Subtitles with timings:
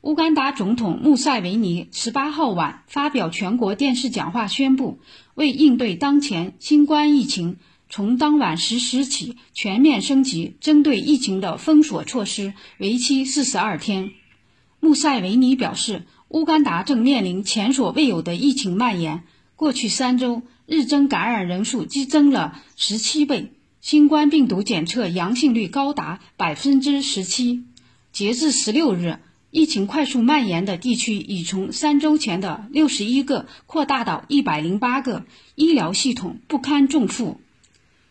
[0.00, 5.00] 乌干达总统穆塞维尼十八号晚发表全国电视讲话，宣布
[5.34, 7.56] 为应对当前新冠疫情，
[7.90, 14.10] 从当晚十时起全面升级针对疫情的封锁措施，为期四十二天。
[14.78, 19.24] 穆塞维尼表示，乌干达正面临前所未有的疫情蔓延，
[19.56, 27.64] 过去三周日增感染人数激增了十七倍，新冠病毒检测阳性率高达百分之十七。
[28.12, 29.18] 截至十六日。
[29.50, 37.40] 疫情快速蔓延的地区已从三周前的六十一个扩大到一百零八个，医疗系统不堪重负。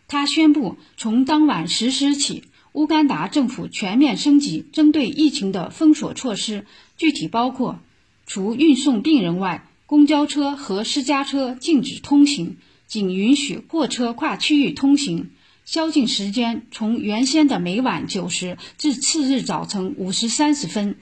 [0.08, 6.66] 他宣布，从当晚十时起，乌干达政府全面升级针对疫情的封锁措施，
[6.96, 7.78] 具体包括：
[8.26, 12.56] 除运送病人外，公交车和私家车禁止通行，
[12.88, 15.28] 仅允许货车跨区域通行；
[15.64, 20.96] 宵禁时间从原先的每晚九时至次日早晨五时三十分。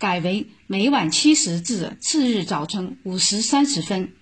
[0.00, 4.14] 改为每晚七时至次日早晨五时三十分，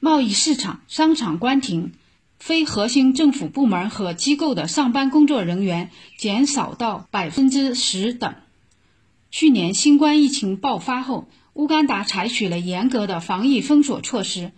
[0.00, 1.92] 贸易市场、商场关停，
[2.38, 8.34] 非核心政府部门和机构的上班工作人员减少到百分之十等。
[9.30, 14.52] 去年新冠疫情爆发后，乌干达采取了严格的防疫封锁措施，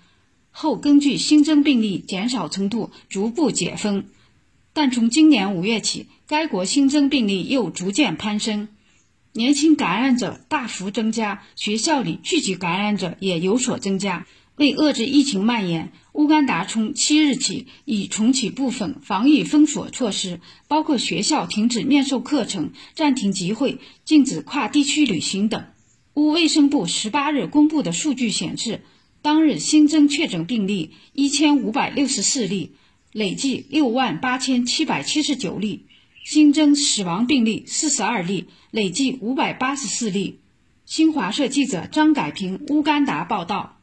[0.53, 4.05] 后根据新增病例减少程度逐步解封，
[4.73, 8.69] 但从今年五月起，该国新增病例又逐渐攀升。
[9.35, 14.27] 年轻感染者大幅增加，学校里聚集感染者也有所增加。
[14.57, 20.39] 为遏制疫情蔓延，乌干达从七日起已重启部分防疫封锁措施，
[20.69, 25.65] 包括学校停止面授课程、暂停集会、禁止跨地区旅行等。
[26.13, 28.83] 乌卫生部十八日公布的数据显示，
[29.23, 32.73] 当日新增确诊病例一千五百六十四例，
[33.13, 35.87] 累计六万八千七百七十九例。
[36.23, 40.39] 新增死亡病例四十二例，累计五百八十四例。
[40.85, 43.81] 新华社记者张改平，乌干达报道。